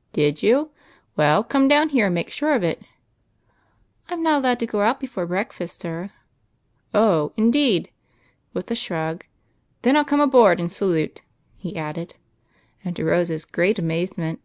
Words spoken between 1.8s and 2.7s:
here and make sure of